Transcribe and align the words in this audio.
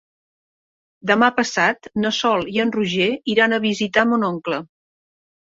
Demà 1.11 1.29
passat 1.39 1.89
na 2.05 2.13
Sol 2.21 2.47
i 2.55 2.57
en 2.65 2.73
Roger 2.77 3.11
iran 3.35 3.53
a 3.53 3.61
visitar 3.67 4.09
mon 4.15 4.27
oncle. 4.33 4.61